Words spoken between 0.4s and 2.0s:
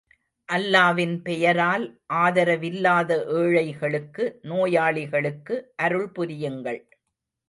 அல்லாவின் பெயரால்